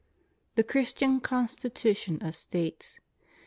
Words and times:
THE 0.55 0.63
CHRISTIAN 0.63 1.19
CONSTITUTION 1.19 2.23
OF 2.25 2.35
STATES. 2.35 2.99